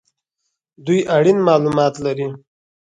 [0.85, 2.27] دوی اړین مالومات لري